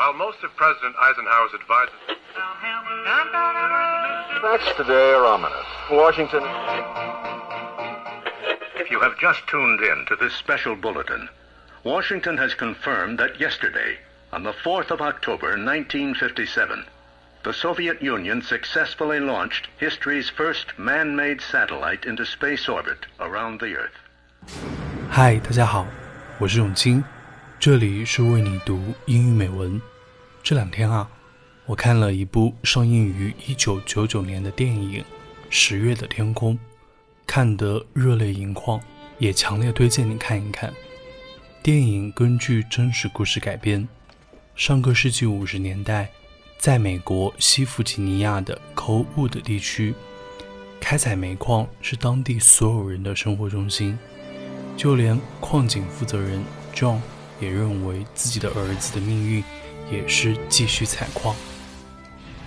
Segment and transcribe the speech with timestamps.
[0.00, 2.00] While most of President Eisenhower's advisors.
[4.42, 5.66] Facts today are ominous.
[5.90, 6.42] Washington.
[8.76, 11.28] If you have just tuned in to this special bulletin,
[11.82, 13.98] Washington has confirmed that yesterday,
[14.32, 16.84] on the 4th of October 1957,
[17.42, 23.94] the Soviet Union successfully launched history's first man-made satellite into space orbit around the Earth.
[25.10, 25.86] 嗨，大家好，
[26.38, 27.02] 我是永清，
[27.58, 29.80] 这里是为你读英语美文。
[30.43, 31.09] 这两天啊，
[31.65, 35.01] 我看了一部上映于1999年的电影
[35.49, 36.55] 《十月的天空》，
[37.27, 38.81] 看得热泪盈眶，
[39.19, 40.73] 也强烈推荐你看一看。
[41.61, 43.87] 电影根据真实故事改编，
[44.55, 46.09] 上个世纪五十年代。
[46.57, 49.95] 在美国西弗吉尼亚的 c o w o o d 地区，
[50.79, 53.97] 开采煤矿是当地所有人的生活中心。
[54.77, 56.43] 就连矿井负责人
[56.75, 56.99] John
[57.39, 59.43] 也认为自己的儿子的命运
[59.91, 61.35] 也是继续采矿。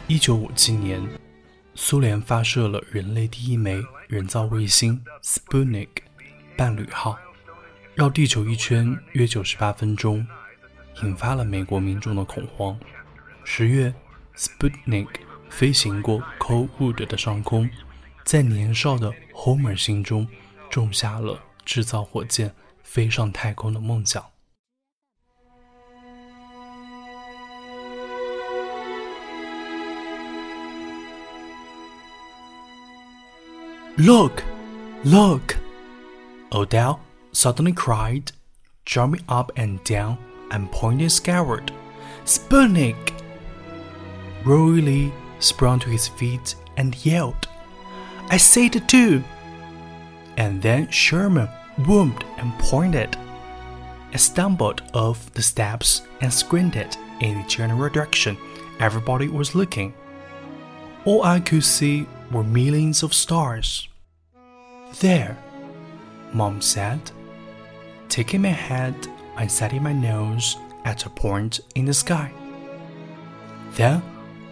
[0.07, 1.01] 一九五七年，
[1.75, 5.89] 苏联发射了人类第一枚人造卫星 Sputnik
[6.57, 7.19] 伴侣号，
[7.95, 10.27] 绕地球一圈约九十八分钟，
[11.03, 12.79] 引发了美国民众的恐慌。
[13.45, 13.95] 十月。
[14.37, 15.07] Sputnik
[15.49, 17.71] 飞行过 Cold Wood 的上空，
[18.25, 20.27] 在年少的 Homer 心中
[20.69, 24.34] 种下了制造火箭飞上太空的梦想。
[33.97, 34.43] Look!
[35.05, 35.57] Look!
[36.53, 37.01] Odell
[37.31, 38.33] suddenly cried,
[38.85, 40.19] jumping up and down
[40.51, 41.73] and pointing skyward.
[42.25, 43.13] Sputnik!
[44.45, 47.47] Roy Lee sprang to his feet and yelled,
[48.31, 49.23] I see it too!
[50.37, 51.49] And then Sherman
[51.79, 53.17] boomed and pointed.
[54.13, 58.37] I stumbled off the steps and squinted in the general direction
[58.81, 59.95] everybody was looking.
[61.05, 63.89] All I could see were millions of stars.
[65.01, 65.37] There,
[66.33, 67.11] Mom said,
[68.09, 68.95] taking my head
[69.37, 72.33] and setting my nose at a point in the sky.
[73.73, 74.03] Then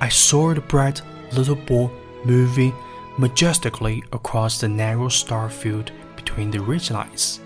[0.00, 1.00] I saw the bright
[1.32, 1.90] little ball
[2.24, 2.74] moving
[3.18, 7.40] majestically across the narrow star field between the ridge lines.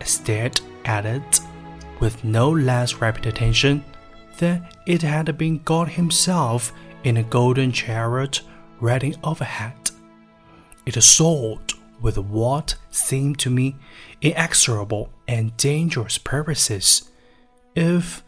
[0.00, 1.40] I stared at it
[2.00, 3.84] with no less rapid attention
[4.38, 6.72] than it had been God Himself
[7.04, 8.42] in a golden chariot
[8.80, 9.90] riding overhead.
[10.86, 13.76] It soared with what seemed to me
[14.22, 17.10] inexorable and dangerous purposes.
[17.74, 18.22] If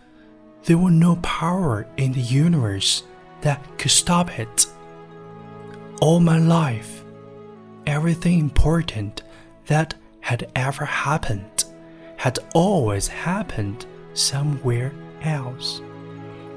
[0.64, 3.02] there were no power in the universe
[3.40, 4.66] that could stop it.
[6.00, 7.04] All my life,
[7.86, 9.22] everything important
[9.66, 11.64] that had ever happened
[12.16, 15.80] had always happened somewhere else.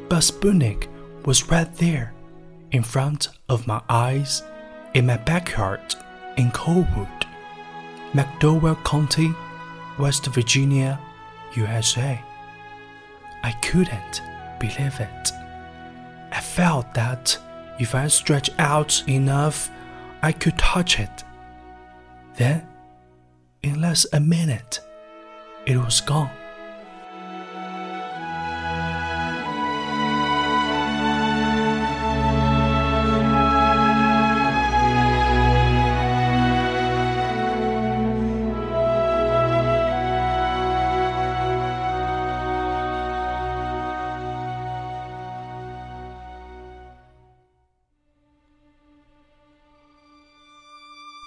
[0.08, 0.88] But Sputnik
[1.26, 2.14] was right there,
[2.72, 4.44] in front of my eyes,
[4.94, 5.96] in my backyard
[6.38, 7.26] in Colwood,
[8.14, 9.34] McDowell County,
[9.98, 11.00] West Virginia,
[11.56, 12.22] USA.
[13.44, 14.22] I couldn't
[14.60, 15.32] believe it.
[16.32, 17.38] I felt that
[17.80, 19.70] if I stretched out enough,
[20.22, 21.24] I could touch it.
[22.36, 22.68] Then,
[23.64, 24.80] in less a minute,
[25.66, 26.32] it was gone.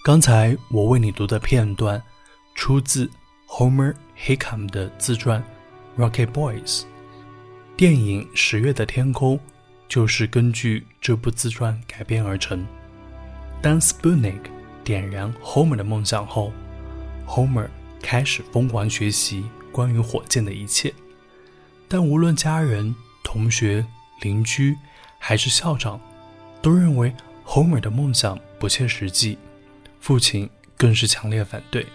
[0.08, 2.02] 刚才我为你读的片段，
[2.54, 3.10] 出自
[3.46, 5.44] Homer Hickam 的自传
[6.02, 6.80] 《Rocket Boys》。
[7.76, 9.36] 电影《十月的天空》
[9.86, 12.66] 就是根据这部自传改编而成。
[13.60, 14.40] 当 Sputnik
[14.82, 16.54] 点燃 Homer 的梦想后
[17.26, 17.68] ，Homer
[18.00, 20.90] 开始疯狂学习关于火箭的一切。
[21.86, 23.84] 但无论家人、同学、
[24.22, 24.74] 邻居
[25.18, 26.00] 还是校长，
[26.62, 29.36] 都认为 Homer 的梦想不切实际。
[30.00, 31.86] 父亲更是强烈反对。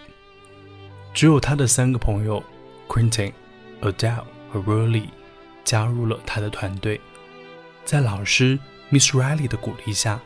[1.12, 2.42] 只有他的三个朋友
[2.88, 3.32] Quentin、
[3.80, 5.08] Adele 和 Rory
[5.64, 7.00] 加入了他的团队。
[7.84, 8.58] 在老师
[8.90, 10.20] Miss Riley 的鼓励下，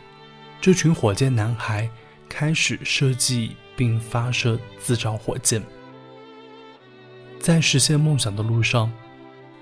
[0.61, 1.91] 这群火箭男孩
[2.29, 5.63] 开始设计并发射自造火箭。
[7.39, 8.93] 在实现梦想的路上，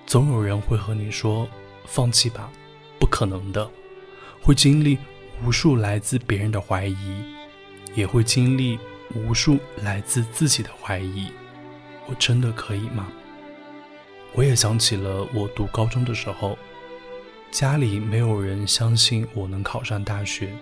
[0.07, 1.49] 总有人会和你说
[1.87, 2.51] ：“放弃吧，
[2.99, 3.71] 不可能的。”
[4.41, 4.97] 会经历
[5.45, 7.36] 无数来自别人的怀疑。
[7.97, 8.79] 也会经历
[9.15, 11.33] 无数来自自己的怀疑：
[12.07, 13.09] 我真的可以吗？
[14.35, 16.57] 我也想起了我读高中的时候，
[17.51, 20.55] 家里没有人相信我能考上大学，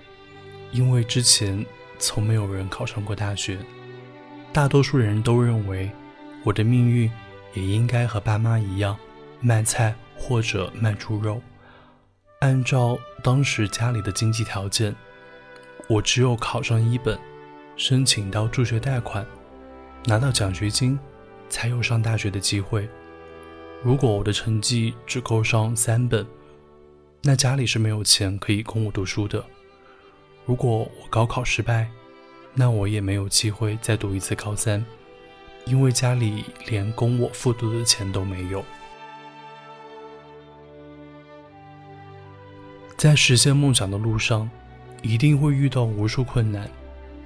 [0.71, 1.67] 因为之前
[1.99, 3.59] 从没有人考上过大学。
[4.53, 5.91] 大多数人都认为
[6.45, 7.11] 我的命运
[7.55, 8.97] 也应该和爸妈一样，
[9.41, 11.43] 卖菜或者卖猪肉。
[12.39, 14.95] 按照当时家里的经济条件，
[15.89, 17.19] 我只有考上一本，
[17.77, 19.27] 申请到助学贷款，
[20.07, 20.99] 拿到奖学金，
[21.49, 22.89] 才有上大学的机会。
[23.83, 26.27] 如果我的成绩只够上三本，
[27.23, 29.45] 那家里是没有钱可以供我读书的。
[30.47, 31.91] 如果我高考失败，
[32.55, 34.83] 那我也没有机会再读一次高三，
[35.67, 38.65] 因为家里连供我复读的钱都没有。
[42.97, 44.49] 在实现梦想的路上，
[45.05, 46.69] 一定会遇到无数困难，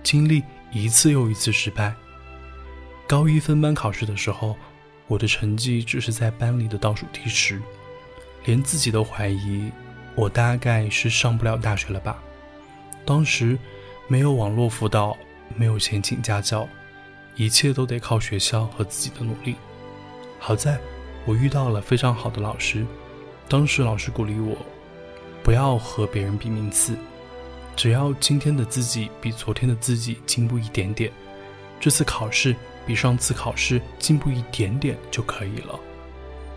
[0.03, 1.95] 经历一次又一次失败。
[3.07, 4.55] 高一分班考试的时候。
[5.11, 7.59] 我的成绩只是在班里的倒数第十，
[8.45, 9.73] 连自己都怀疑
[10.15, 12.23] 我大概是上不了大学了吧。
[13.07, 13.59] 当时
[14.07, 15.17] 没有网络辅导，
[15.57, 16.69] 没有钱请家教，
[17.37, 19.57] 一切都得靠学校和自己的努力。
[20.39, 20.79] 好在
[21.25, 22.85] 我遇到了非常好的老师，
[23.49, 24.59] 当时老师鼓励我
[25.43, 26.99] 不要和别人比名次，
[27.79, 31.11] 只要今天的自己比昨天的自己进步一点点，
[31.81, 32.55] 这次考试。
[32.85, 35.79] 比上次考试进步一点点就可以了。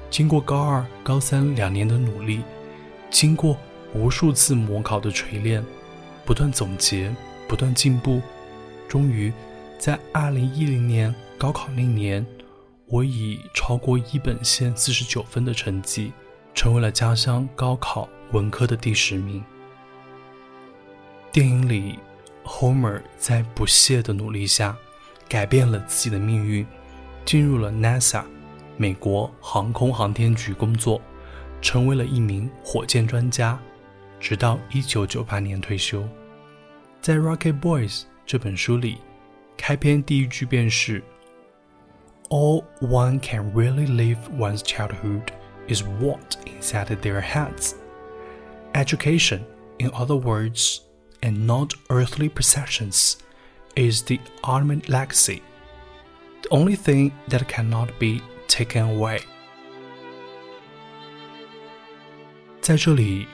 [0.10, 2.40] 经过高二、高三两年的努力，
[3.10, 3.58] 经过
[3.94, 5.62] 无数次模考的锤炼，
[6.26, 7.14] 不断总结，
[7.50, 8.22] 不断进步，
[8.88, 9.30] 终于
[9.78, 12.26] 在二零一零年高考那年，
[12.86, 16.14] 我以超过一本线四十九分的成绩，
[16.56, 19.44] 成为了家乡高考文科的第十名。
[21.32, 21.98] 电影里
[22.44, 24.78] ，Homer 在不懈的努力下。
[25.30, 26.68] 改变了自己的命运，
[27.24, 28.22] 进入了 NASA，
[28.76, 31.02] 美国航空航天局工作，
[31.62, 33.58] 成为了一名火箭专家，
[34.20, 36.06] 直到1998年退休。
[37.00, 38.98] 在《Rocket Boys》这本书里，
[39.56, 41.02] 开篇第一句便是
[42.28, 45.28] ：“All one can really live one's childhood
[45.70, 47.76] is what inside their heads.
[48.74, 49.40] Education,
[49.78, 50.80] in other words,
[51.22, 53.16] and not earthly possessions.”
[53.76, 55.42] is the ultimate legacy,
[56.42, 59.22] the only thing that cannot be taken away。
[62.62, 63.28] 在这里，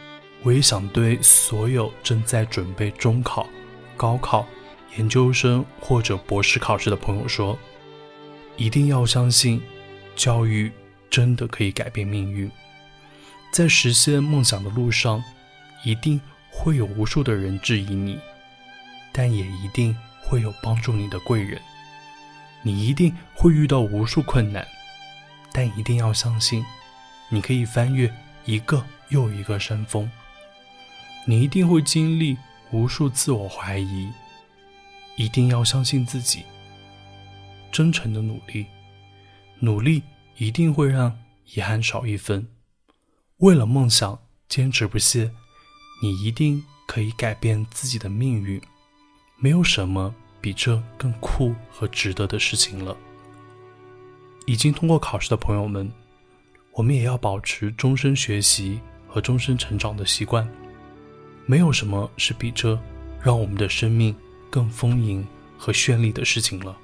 [0.44, 3.48] 我也想对所有正在准备中考、
[3.95, 4.48] 高考、
[4.95, 7.57] 研究生或者博士考试的朋友说：
[8.56, 9.62] 一定要相信，
[10.16, 10.72] 教育
[11.10, 12.50] 真的可以改变命运。
[13.51, 15.24] 在实现梦想的路上，
[15.83, 18.19] 一定会有无数的人质疑你，
[19.11, 19.95] 但也一定。
[20.29, 21.57] 会有帮助你的贵人，
[22.61, 24.67] 你一定会遇到无数困难，
[25.53, 26.65] 但一定要相信，
[27.29, 28.13] 你可以翻越
[28.44, 30.11] 一个又一个山峰。
[31.23, 32.38] 你一定会经历
[32.71, 34.11] 无数自我怀疑，
[35.15, 36.44] 一定要相信自己。
[37.71, 38.65] 真诚的努力，
[39.59, 40.03] 努力
[40.35, 41.17] 一定会让
[41.53, 42.45] 遗憾少一分。
[43.38, 45.31] 为了梦想坚持不懈，
[45.99, 48.61] 你一定可以改变自己的命运。
[49.38, 52.97] 没有什么比这更酷和值得的事情了。
[54.45, 55.91] 已经通过考试的朋友们，
[56.71, 60.47] 我们也要保持终身学习和终身成长的习惯。
[61.45, 62.80] 没有什么是比这
[63.21, 64.16] 让我们的生命
[64.49, 65.25] 更丰盈
[65.57, 66.77] 和绚丽的事情了。